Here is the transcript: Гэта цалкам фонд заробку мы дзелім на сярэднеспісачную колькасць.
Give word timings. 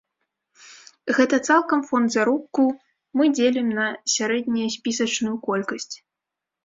Гэта 1.17 1.35
цалкам 1.51 1.83
фонд 1.89 2.07
заробку 2.15 2.65
мы 3.21 3.25
дзелім 3.37 3.67
на 3.81 3.85
сярэднеспісачную 4.17 5.35
колькасць. 5.51 5.93